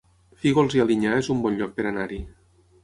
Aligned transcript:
Fígols 0.45 0.77
i 0.79 0.81
Alinyà 0.85 1.13
es 1.19 1.31
un 1.37 1.45
bon 1.45 1.61
lloc 1.61 1.77
per 1.79 1.89
anar-hi 1.93 2.21